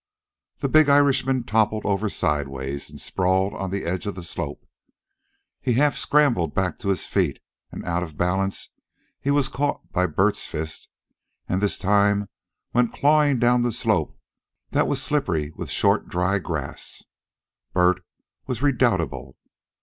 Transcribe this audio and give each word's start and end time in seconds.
The 0.57 0.67
big 0.67 0.89
Irishman 0.89 1.43
toppled 1.43 1.85
over 1.85 2.09
sidewise 2.09 2.89
and 2.89 2.99
sprawled 2.99 3.53
on 3.53 3.69
the 3.69 3.83
edge 3.85 4.07
of 4.07 4.15
the 4.15 4.23
slope. 4.23 4.65
Half 5.63 5.95
scrambled 5.95 6.55
back 6.55 6.79
to 6.79 6.89
his 6.89 7.05
feet 7.05 7.39
and 7.71 7.85
out 7.85 8.01
of 8.01 8.17
balance, 8.17 8.69
he 9.19 9.29
was 9.29 9.47
caught 9.47 9.91
by 9.91 10.07
Bert's 10.07 10.47
fist, 10.47 10.89
and 11.47 11.61
this 11.61 11.77
time 11.77 12.29
went 12.73 12.93
clawing 12.93 13.37
down 13.37 13.61
the 13.61 13.71
slope 13.71 14.17
that 14.71 14.87
was 14.87 14.99
slippery 15.03 15.51
with 15.55 15.69
short, 15.69 16.07
dry 16.07 16.39
grass. 16.39 17.03
Bert 17.71 18.03
was 18.47 18.63
redoubtable. 18.63 19.37